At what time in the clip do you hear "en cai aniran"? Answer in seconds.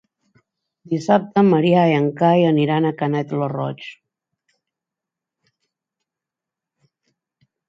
1.97-2.87